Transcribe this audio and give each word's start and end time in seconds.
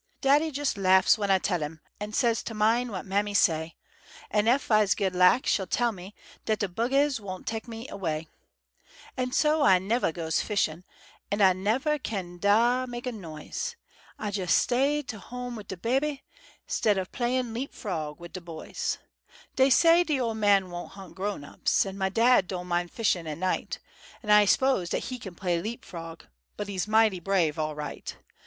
Daddy 0.19 0.47
jes' 0.47 0.77
lafs 0.77 1.13
w'en 1.15 1.29
ah 1.29 1.37
tell 1.37 1.61
'im, 1.61 1.79
An' 1.99 2.11
says 2.13 2.41
t' 2.41 2.55
min' 2.55 2.91
what 2.91 3.05
mammy 3.05 3.35
say, 3.35 3.75
An' 4.31 4.47
ef 4.47 4.71
ah's 4.71 4.95
good 4.95 5.13
lak 5.13 5.45
she 5.45 5.63
tell 5.67 5.91
me 5.91 6.15
Dat 6.45 6.57
de 6.57 6.67
bugguhs 6.67 7.19
won' 7.19 7.43
tek 7.43 7.67
me 7.67 7.87
away. 7.87 8.27
An' 9.15 9.31
so 9.31 9.61
ah 9.61 9.77
nevuh 9.77 10.11
goes 10.11 10.41
fishin', 10.41 10.85
An' 11.29 11.39
ah 11.39 11.53
nevuh 11.53 11.99
kin 12.01 12.39
da' 12.39 12.87
mek 12.87 13.05
a 13.05 13.11
noise; 13.11 13.75
Ah 14.17 14.29
jes' 14.33 14.51
stays 14.55 15.03
t' 15.05 15.17
home 15.17 15.55
wid 15.55 15.67
de 15.67 15.77
baby, 15.77 16.23
'Stead 16.65 16.97
o' 16.97 17.05
playin' 17.05 17.53
leap 17.53 17.71
frog 17.71 18.19
wid 18.19 18.33
de 18.33 18.41
boys. 18.41 18.97
Dey 19.55 19.69
say 19.69 20.03
de 20.03 20.19
ol' 20.19 20.33
man 20.33 20.71
won' 20.71 20.87
hu't 20.89 21.13
grown 21.13 21.43
ups, 21.43 21.85
An' 21.85 21.95
mah 21.95 22.09
dad 22.09 22.47
don' 22.47 22.67
min' 22.67 22.87
fishin' 22.87 23.27
at 23.27 23.37
night; 23.37 23.77
An' 24.23 24.31
ah 24.31 24.45
s'pose 24.47 24.89
dat 24.89 25.03
he 25.11 25.19
kin 25.19 25.35
play 25.35 25.61
leap 25.61 25.85
frog— 25.85 26.25
But 26.57 26.69
he's 26.69 26.87
mighty 26.87 27.19
brave 27.19 27.59
all 27.59 27.75
right. 27.75 28.15